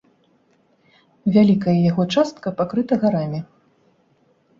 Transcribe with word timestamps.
Вялікая 1.35 1.75
яго 1.89 2.05
частка 2.15 2.47
пакрыта 2.61 2.93
гарамі. 3.05 3.39